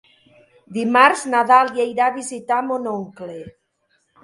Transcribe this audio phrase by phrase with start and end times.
[0.77, 3.39] Dimarts na Dàlia irà a visitar mon oncle.